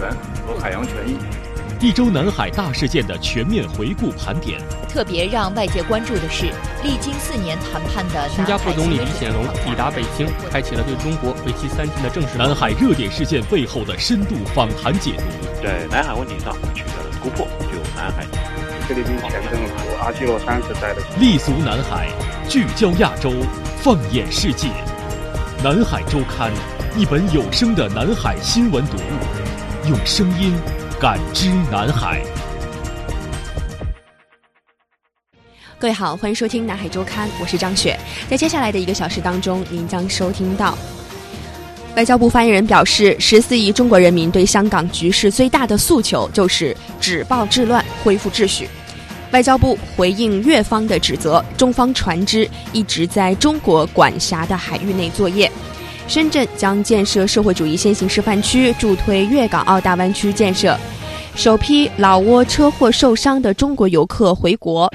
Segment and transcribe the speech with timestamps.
[0.00, 0.10] 权
[0.46, 1.18] 和海洋权益。
[1.78, 4.60] 一周南海大事件的全面回顾盘点。
[4.88, 6.46] 特别让外界关注的是，
[6.82, 12.38] 历经四年谈判的新加坡总理李显龙抵达北京，开启了对中国为期三天的正式。
[12.38, 15.24] 南海热点事件背后的深度访谈解读。
[15.62, 18.26] 在南海问题上取得了突破，就南海。
[18.88, 21.02] 菲律宾前政府阿基诺三世代的。
[21.18, 22.08] 立足南海，
[22.48, 23.32] 聚焦亚洲，
[23.82, 24.68] 放眼世界。
[25.62, 26.50] 南海周刊。
[26.96, 29.39] 一本有声的南海新闻读物，
[29.90, 30.54] 用声音
[31.00, 32.22] 感知南海。
[35.80, 37.98] 各位好，欢迎收听南海周刊，我是张雪。
[38.28, 40.78] 在接下来的一个小时当中，您将收听到
[41.96, 48.68] 外交部发言人表示，十四亿中国人民对香港局势最大的诉求就是止暴制乱，恢复秩序。
[49.32, 55.50] 外交部回应越方的指责，中方船只一直在中国管辖的海域内作业。
[56.10, 60.76] 深圳将建设社会主义先行示范区，助推粤港澳大湾区建设。
[61.36, 64.92] 首批老挝车祸受伤的中国游客回国。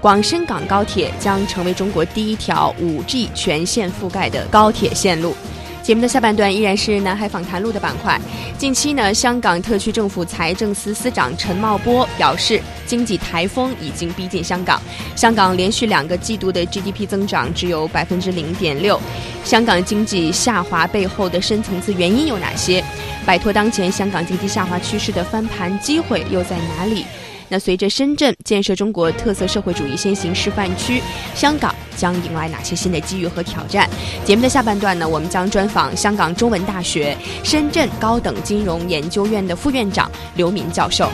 [0.00, 5.34] 广深港高铁将成为中国第一条 5G 全线覆盖的高铁线路。
[5.82, 8.20] 节目的下半段依然是南海访谈录的板块。
[8.56, 14.80] 近期呢，香港特区政府财政司司长陈茂波表示，经济台风已经逼近香港。
[15.16, 19.00] 香港连续两个季度的 GDP 增长只有百分之零点六。
[19.44, 22.82] 香港经济下滑背后的深层次原因有哪些？
[23.26, 27.04] 摆脱当前香港经济下滑趋势的翻盘机会又在哪里？
[27.52, 31.02] 那随着深圳建设中国特色社会主义先行示范区，
[31.34, 33.86] 香港将迎来哪些新的机遇和挑战？
[34.24, 41.10] 节目的下半段呢，我们将专访香港中文大学深圳高等金融研究院的副院长刘明教授。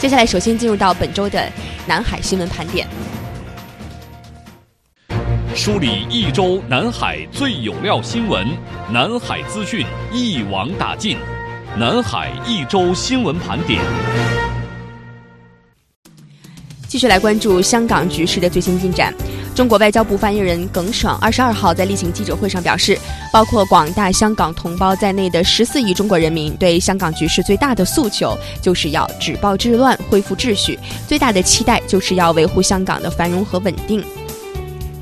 [0.00, 1.48] 接下来，首先进入到本周的
[1.86, 2.84] 南海新闻盘点，
[5.54, 8.44] 梳理一周南海最有料新闻，
[8.90, 11.16] 南海资讯一网打尽，
[11.78, 13.80] 南海一周新闻盘点。
[16.92, 19.14] 继续来关注香港局势的最新进展。
[19.54, 22.98] 中国外交部发言人耿爽二十二号在例行记者会上表示，
[23.32, 30.76] 包括广大香港同胞在内的十四亿中国人民对香港局势最大的诉求，就是要止暴制乱、恢复秩序；
[31.08, 34.04] 最大的期待就是要维护香港的繁荣和稳定。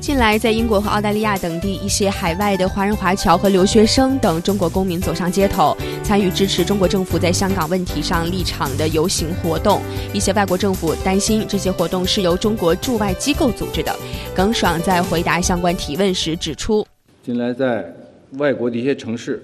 [0.01, 9.79] 近来，在英国和澳大利亚等地，一些海外的华人华侨和留学生等中国公民走上街头，参与支持中国政府在香港问题上立场的游行活动。
[10.11, 13.95] 一些外国政府担心这些活动是由中国驻外机构组织的。
[14.35, 16.83] 耿爽在回答相关提问时指出，
[17.21, 17.93] 近来在
[18.39, 19.39] 外国的一些城市，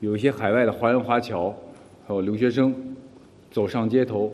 [0.00, 1.48] 有一些海外的华人华侨
[2.06, 2.74] 还有留学生
[3.50, 4.30] 走上街头，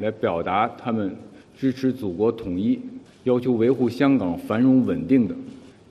[0.00, 1.16] 来表达他们
[1.58, 2.78] 支持祖国统一。
[3.28, 5.34] 要求维护香港繁荣稳定的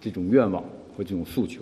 [0.02, 0.64] 这种愿望
[0.96, 1.62] 和这种诉求，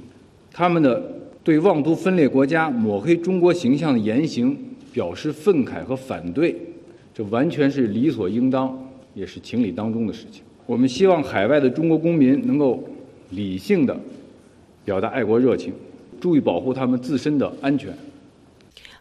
[0.54, 1.04] 他们的
[1.44, 4.58] 对妄图分裂国家、抹黑中国形象的言行
[4.94, 6.56] 表示愤慨和反对，
[7.14, 8.74] 这完全是理所应当，
[9.14, 10.42] 也是情理当中的事情。
[10.66, 12.82] 我们希望海外的中国公民能够
[13.32, 13.96] 理性的
[14.86, 15.74] 表达爱国热情，
[16.22, 17.94] 注意保护他们自身的安全。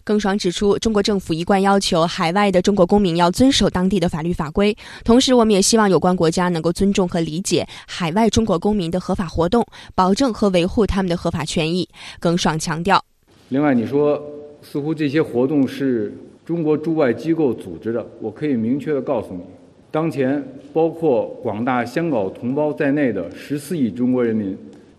[0.04, 11.88] 耿爽指出，中国政府一贯要求海外的中国公民要遵守当地的法律法规，同时我们也希望有关国家能够尊重和理解海外中国公民的合法活动，保证和维护他们的合法权益。
[12.20, 13.02] 耿爽强调，
[13.48, 14.22] 另外，你说
[14.60, 16.12] 似乎这些活动是
[16.44, 19.40] 中国驻外机构组织的，我可以明确的告诉你，
[19.90, 24.54] 当前包括广大香港同胞在内的十四亿中国人民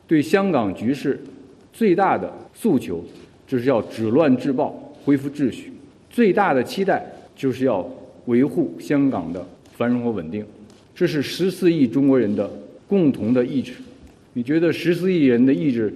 [0.08, 1.24] 对香港局势
[1.72, 3.04] 最大的诉求，
[3.48, 4.76] 就是要止乱治暴。
[5.06, 5.72] 恢复秩序，
[6.10, 7.06] 最大的期待
[7.36, 7.88] 就是要
[8.26, 9.48] 维护香港的
[9.78, 10.44] 繁荣和稳定，
[10.96, 12.50] 这是十四亿中国人的
[12.88, 13.74] 共同的意志。
[14.34, 15.94] 你觉得十四亿人的意志？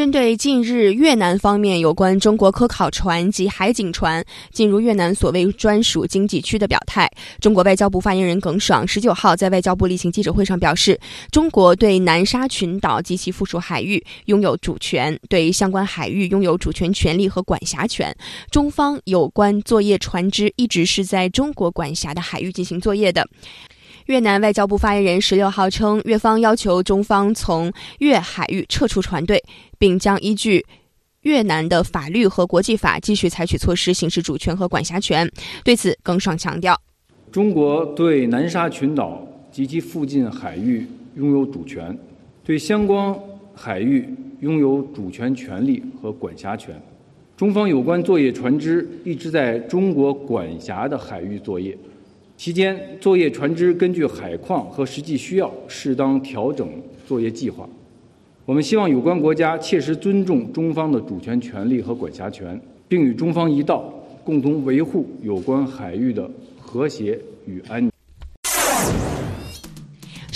[0.00, 7.06] 针对近日越南方面有关中国科考船及海警船进入越南所谓专属经济区的表态，
[7.38, 10.98] 中国外交部发言人耿爽十九号在外交部例行记者会上表示，
[11.30, 18.16] 中国对南沙群岛及其附属海域拥有主权，对相关海域拥有主权权利和管辖权。
[18.50, 23.28] 中方有关作业船只一直是在中国管辖的海域进行作业的。
[24.10, 29.40] 越南外交部发言人十六号称，越方要求中方从越海域撤出船队，
[29.78, 30.66] 并将依据
[31.20, 35.30] 越南的法律和国际法继续采取措施行使主权和管辖权。
[35.62, 36.76] 对此，耿爽强调，
[37.30, 40.84] 中国对南沙群岛及其附近海域
[41.14, 41.96] 拥有主权，
[42.42, 43.16] 对相关
[43.54, 46.74] 海域拥有主权权利和管辖权。
[47.36, 51.78] 中方有关作业船只一直在中国管辖的海域作业，
[52.40, 56.66] 期间作业船只根据海况和实际需要适当调整
[57.06, 57.68] 作业计划。
[58.46, 62.58] 我们希望有关国家切实尊重中方的主权权利和管辖权，
[62.88, 63.92] 并与中方一道，
[64.24, 67.92] 共同维护有关海域的和谐与安宁。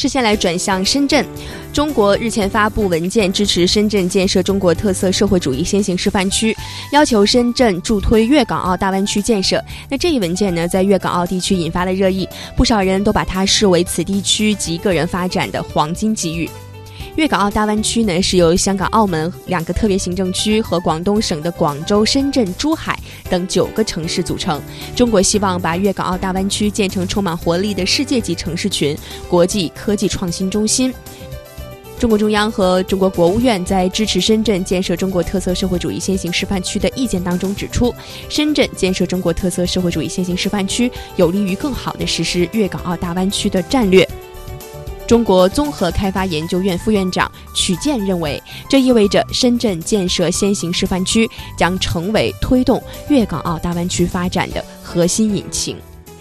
[0.04, 1.24] 视线来转向深圳，
[1.72, 6.54] 中国日前发布文件支持深圳建设中国特色社会主义先行示范区，
[6.92, 9.64] 要求深圳助推粤港澳大湾区建设。
[9.88, 16.46] 那这一文件呢，在粤港澳地区引发了热议，不少人都把它视为此地区及个人发展的黄金机遇。
[17.16, 22.98] 粤港澳大湾区呢，是由香港、澳门两个特别行政区和广东省的广州、深圳、珠海
[23.30, 24.60] 等九个城市组成。
[24.96, 28.96] 中国希望把粤港澳大湾区建成充满活力的世界级城市群、
[29.28, 30.92] 国际科技创新中心。
[32.00, 37.94] 中国中央和中国国务院在支持深圳建设中国特色社会主义先行示范区的意见当中指出，
[38.28, 44.06] 深圳建设中国特色社会主义先行示范区，有利于更好地实施粤港澳大湾区的战略。
[45.06, 48.40] 中国综合开发研究院副院长曲健认为，
[48.70, 51.28] 这意味着深圳建设先行示范区
[51.58, 52.80] 将成为推动
[53.10, 55.76] 粤港澳大湾区发展的核心引擎。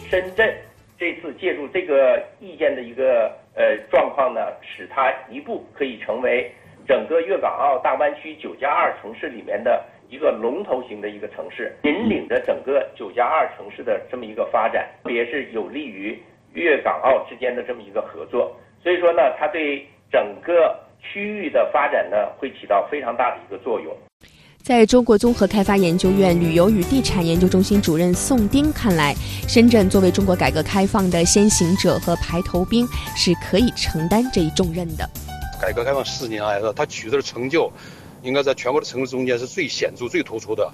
[0.10, 0.54] 深圳
[1.00, 6.52] 这次借助这个意见的一个呃状况呢，使它一步可以成为
[6.86, 16.22] 整个粤港澳大湾区九加二城市里面的一个龙头型的一个城市，引领着整个九加二城市的这么一个发展，特别是有利于
[16.52, 18.54] 粤港澳之间的这么一个合作。
[18.84, 23.96] 所以说呢，它对整个区域的发展呢，会起到非常大的一个作用。
[24.62, 29.14] 在中国综合开发研究院旅游与地产研究中心主任宋丁看来，
[29.48, 32.86] 深圳作为中国改革开放的先行者和排头兵，
[33.16, 35.10] 是可以承担这一重任的。
[35.62, 37.72] 改革开放四年来，说它取得的成就，
[38.22, 40.70] 应该在全国的城市中间是最显著、最突出的。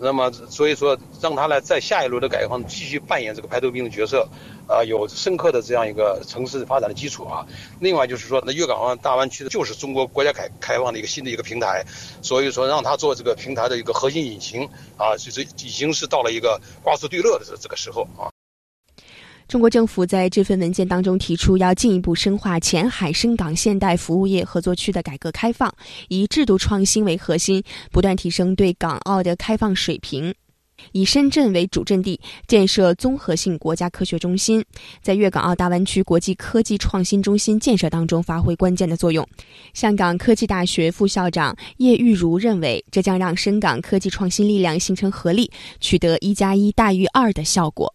[0.00, 4.28] 那么，所以说让他呢在下一轮的改革方继续扮演这个排头兵的角色，
[4.66, 7.46] 啊，有深刻的这样一个城市发展的基础啊。
[7.80, 11.84] 另外就是说，那粤港澳大湾区的就是中国国家改开放的一个新的一个平台，
[12.22, 18.30] 所以说让他做这个平台的一个核心引擎啊，就是已经是到了一个瓜熟蒂落的这这个时候啊。
[19.48, 25.72] 中国政府在这份文件当中提出，要进一步深化前海深港现代服务业合作区的改革开放，
[26.08, 30.34] 以制度创新为核心，不断提升对港澳的开放水平。
[30.92, 34.62] 以深圳为主阵地，建设综合性国家科学中心，
[35.00, 39.26] 在粤港澳大湾区国际科技创新中心建设当中发挥关键的作用。
[39.72, 45.50] 香港科技大学副校长叶玉如认为，这将让深港科技创新力量形成合力，
[45.80, 47.94] 取得一加一大于二的效果。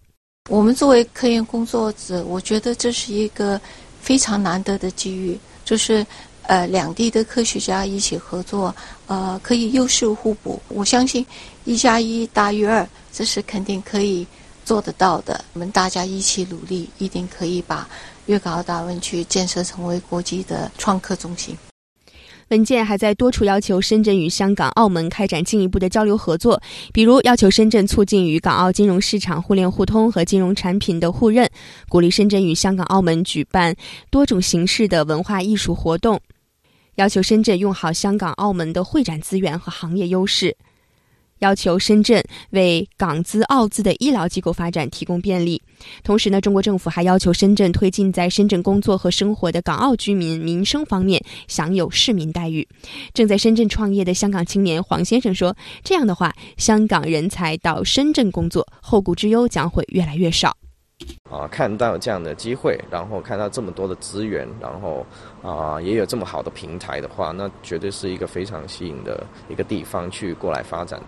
[0.49, 3.59] 我们作为科研工作者，我觉得这是一个
[4.01, 6.05] 非常难得的机遇，就是
[6.43, 8.75] 呃两地的科学家一起合作，
[9.07, 10.61] 呃可以优势互补。
[10.67, 11.25] 我相信
[11.63, 14.27] 一加一大于二，这是肯定可以
[14.65, 15.45] 做得到的。
[15.53, 17.87] 我们大家一起努力，一定可以把
[18.25, 21.57] 粤港澳大湾区建设成为国际的创客中心。
[22.53, 26.61] 文件还在多处要求深圳与香港、澳门开展进一步的交流合作，
[26.93, 31.49] 比如要求深圳促进与港澳金融市场互联互通和金融产品的互认，
[31.89, 33.75] 鼓励深圳与香港、澳门举办
[34.11, 36.21] 多种形式的文化艺术活动，
[36.93, 40.55] 要求深圳用好香港、澳门的会展资源和行业优势。
[41.39, 45.61] 要求深圳为港资、澳资的医疗机构发展提供便利。
[46.03, 52.67] 同时呢，中国政府还要求深圳推进在深圳工作和生活的港澳居民民生方面享有市民待遇。
[53.13, 60.55] 正在深圳创业的香港青年黄先生说：“这样的话，香港人才到深圳工作，后顾之忧将会越来越少。”
[61.29, 65.05] 啊，看到这样的机会，然后看到这么多的资源，然后
[65.41, 71.01] 啊，也有这么好的平台的话，那绝对是一个非常吸引的一个地方去过来发展。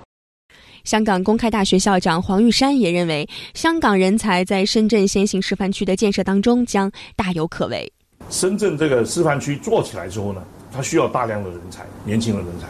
[0.85, 7.91] 香港公开大学校长黄玉山也认为，香港人才在深圳先行示范区的建设当中将大有可为。
[8.29, 12.67] 深圳这个示范区做起来之后呢，它需要大量的人才，年轻的人才，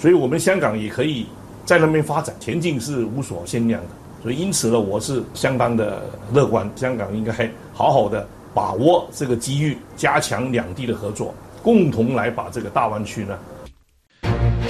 [0.00, 1.26] 所以我们香港也可以
[1.64, 3.88] 在那边发展，前景是无所限量的。
[4.22, 6.00] 所以因此呢，我是相当的
[6.32, 7.32] 乐观，香港应该
[7.74, 8.24] 好好的
[8.54, 13.36] 把握这个机遇，加强两地的合作，共同来把这个大湾区呢。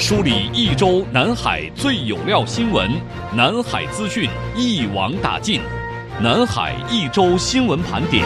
[0.00, 2.88] 梳理一周南海最有料新闻，
[3.34, 5.60] 南海资讯一网打尽，
[6.22, 8.24] 南海一周新闻盘点。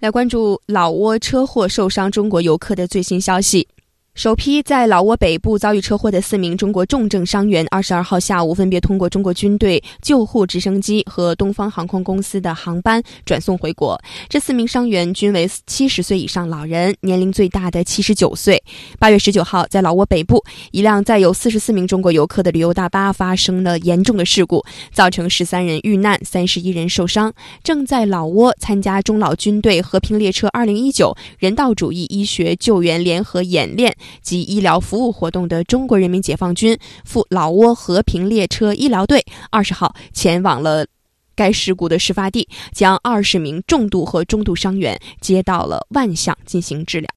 [0.00, 3.66] 来关注老挝车祸受伤中国游客的最新消息。
[4.14, 13.98] 首批在老挝北部遭遇车祸的四名中国重症伤员，二十二号下午分别通过中国军队救护直升机和东方航空公司的航班转送回国。
[14.28, 18.62] 这四名伤员均为七十岁以上老人，年龄最大的七十九岁。
[18.98, 27.32] 八月十九号，在老挝北部，一辆载有四十四名中国游客的旅游大巴发生了严重的事故，造成十三人遇难，三十一人受伤。
[27.64, 33.96] 正在老挝参加中老军队和平列车二零一九人道主义医学救援联合演练。
[34.22, 40.86] 及医疗服务活动的中国人民解放军赴老挝和平列车医疗队二十号前往了
[41.34, 47.08] 该事故的事发地，将二十名重度和中度伤员接到了万象进行治疗。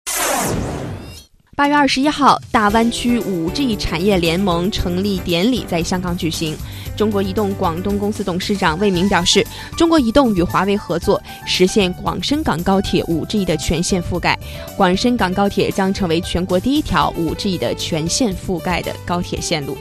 [1.58, 6.54] 八月二十一号，大湾区五 G 产业联盟成立典礼在香港举行。
[6.96, 9.46] 中国移动广东公司董事长魏明表示，
[9.78, 14.38] 中国移动与华为合作，实现广深港高铁 5G 的全线覆盖。
[14.78, 19.78] 广深港高铁将成为全国第一条 5G 的全线覆盖的高铁线路。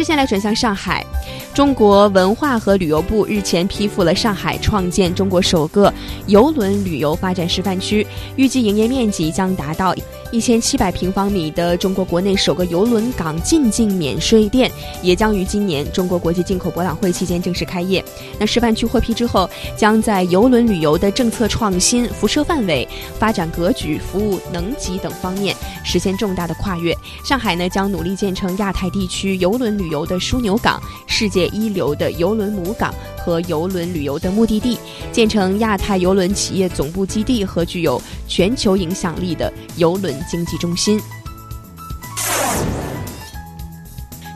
[0.00, 1.04] 视线来转向上海。
[1.52, 5.92] 中国文化和旅游部日前批复了上海创建中国首个
[6.26, 9.94] 邮轮旅游发展示范区，预计营业面积将达到
[10.32, 14.70] 一千七百平方米的中国国内首个邮轮港进境免税店，
[15.02, 18.02] 也将于今年中国国际进口博览会期间正式开业。
[18.38, 22.88] 那示范区获批之后，将在邮轮旅游的政策创新、辐射范围、
[23.18, 25.54] 发展格局、服务能级等方面
[25.90, 26.96] 实现重大的跨越。
[27.24, 31.50] 上海呢，将努力建成亚太地区邮轮旅游的枢纽港，世界。
[31.50, 34.78] 一流的邮轮母港和邮轮旅游的目的地，
[35.10, 41.00] 建成亚太邮轮企业总部基地和具有全球影响力的邮轮经济中心。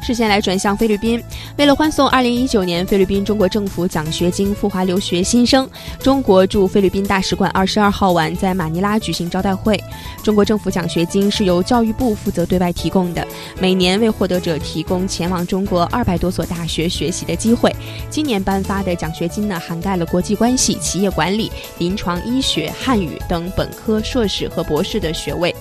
[0.05, 1.23] 视线来转向菲律宾，
[1.57, 5.67] 为了欢送2019年菲律宾中国政府奖学金赴华留学新生，
[5.99, 9.83] 中国驻菲律宾大使馆22号晚在马尼拉举行招待会。
[10.23, 13.27] 中国政府奖学金是由教育部负责对外提供的，
[13.59, 17.75] 每年为获得者提供前往中国二百多所大学学习的机会。
[18.11, 25.55] 今年颁发的奖学金呢，涵盖了国际关系、企业管理、临床医学、汉语等本科、硕士和博士的学位，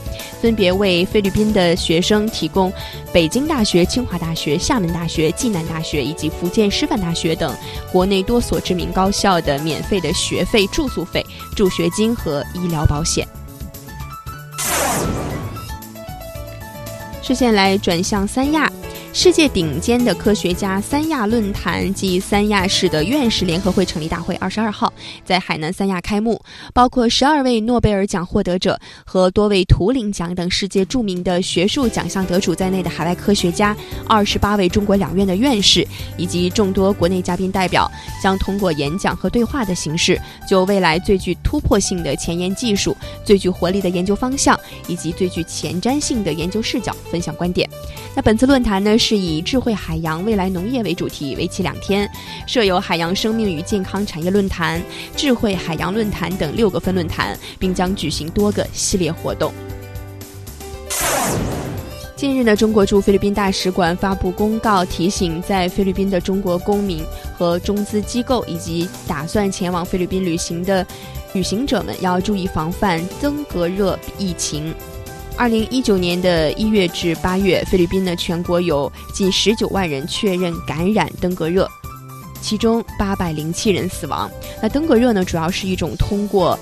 [0.44, 2.70] 分别为菲律宾的学生提供
[3.14, 4.34] 北京大学、清华大。
[4.36, 7.56] 学、厦门大学、暨南大学以及福建师范大学等
[7.94, 13.26] 国内多所知名高校的免费的学费、住宿费、助学金和医疗保险。
[17.22, 18.70] 视线来转向三亚。
[19.16, 24.92] 世界顶尖的科学家三亚论坛暨三亚市的院士联合会成立大会，二十二号
[25.24, 26.42] 在海南三亚开幕。
[26.74, 33.78] 包括十二位诺贝尔奖获得者和多位图灵奖等世界著名的学术奖项得主在内的海外科学家，
[34.08, 37.90] 二十八位中国两院的院士以及众多国内嘉宾代表，
[38.22, 47.70] 将通过演讲和对话的形式，就未来最具突破性的前沿技术、最具活力的研究方向以及最具前瞻性的研究视角分享观点。
[48.16, 48.98] 那本次论坛呢？
[49.04, 52.10] 是以智慧海洋、未来农业为主题，为期两天，
[52.48, 54.82] 设有海洋生命与健康产业论坛、
[55.14, 59.52] 智慧海洋论坛等六个分论坛，并将举行多个系列活动。
[62.16, 67.04] 近日呢，中国驻菲律宾大使馆发布公告，提醒在菲律宾的中国公民
[67.38, 70.88] 和中资机构以及打算前往菲律宾旅行的
[71.34, 74.74] 旅行者们，要注意防范登革热疫情。
[75.36, 81.68] 二零一九年的一月至八月，菲律宾呢全国有近十九万人确认感染登革热，
[82.40, 84.30] 其中八百零七人死亡。
[84.62, 86.58] 那登革热呢，主要是一种通过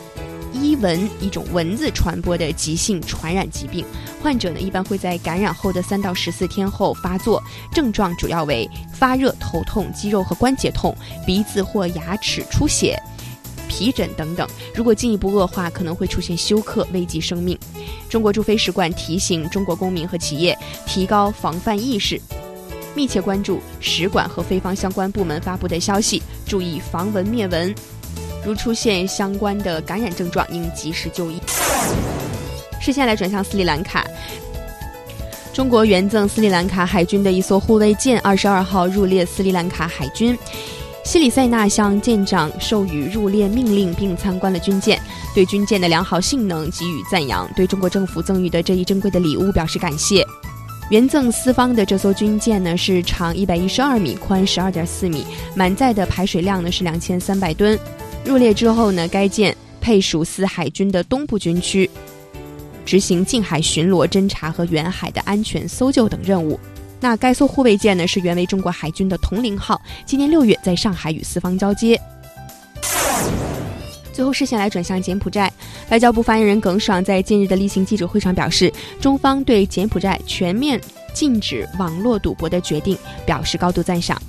[0.54, 3.86] 伊蚊一种蚊子传播的急性传染疾病，
[4.22, 10.96] 患者呢一般会在感染后的三到十四天后发作，症状主要为发热、头痛、肌肉和关节痛、
[11.28, 12.98] 鼻子或牙齿出血。
[13.68, 17.58] 皮疹等等，如果进一步恶化，可能会出现休克，危及生命。
[18.12, 22.20] 中国驻菲使馆提醒中国公民和企业提高防范意识，
[22.94, 27.74] 密切关注使馆和菲方相关部门发布的消息，注意防蚊灭蚊。
[28.46, 31.39] 如出现相关的感染症状，应及时就医。
[32.82, 34.06] 视线来转向斯里兰卡，
[35.53, 40.38] 中国援赠斯里兰卡海军的一艘护卫舰，二十二号入列斯里兰卡海军。
[41.12, 44.98] 西里塞纳向舰长授予入列命令，并参观了军舰，
[45.36, 50.25] 对军舰的良好性能给予赞扬，对中国政府赠予的这一珍贵的礼物表示感谢。
[50.89, 57.77] 原赠四方的这艘军舰呢，是长一百一十二米，宽十二点四米，满载的排水量呢是两千三百吨。
[58.24, 61.91] 入列之后呢，该舰配属四海军的东部军区，
[62.86, 66.58] 执行近海巡逻、侦察和远海的安全搜救等任务。
[67.01, 72.00] 那该艘护卫舰呢，是原为中国海军的铜陵号，今年六月在上海与四方交接。
[74.13, 75.51] 最后视线来转向柬埔寨，
[75.89, 80.79] 外交部发言人耿爽在近日的例行记者会上表示，中方对柬埔寨全面
[81.12, 84.22] 禁止网络赌博的决定表示高度赞赏。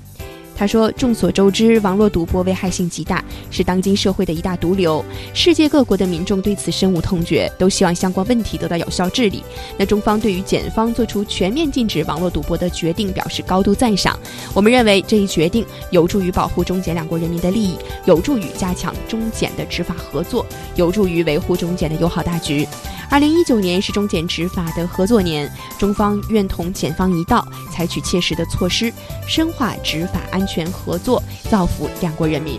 [0.62, 5.04] 他说：“众所周知，网络赌博危害性极大，是当今社会的一大毒瘤。
[5.34, 9.42] 世界各国的民众对此深恶痛绝，都希望相关问题得到有效治理。
[9.76, 14.16] 那中方对于检方做出全面禁止网络赌博的决定表示高度赞赏。
[14.54, 22.64] 我们认为这一决定有助于保护中柬两国人民的利益，有助于加强中柬的执法合作，有助于维护中柬的友好大局。”
[23.12, 25.46] 二零一九年是中检执法的合作年，
[25.78, 28.90] 中方愿同检方一道，采取切实的措施，
[29.28, 32.58] 深化执法安全合作，造福两国人民。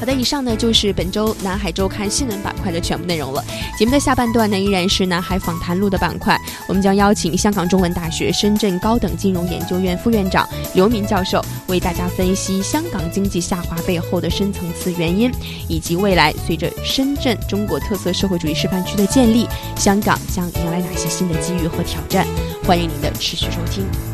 [0.00, 3.44] 好的，以上呢就是本周南海周刊新闻板块的全部内容了。
[3.78, 15.30] 节目的下半段呢依然是南海访谈录的板块，我们将邀请香港中文大学深圳高等金融研究院副院长刘明教授为大家分析香港经济下滑背后的深层次原因，
[15.68, 22.26] 以及未来随着深圳中国特色社会主义示范区的建立，香港将迎来哪些新的机遇和挑战。
[22.64, 24.09] 欢迎您的持续收听。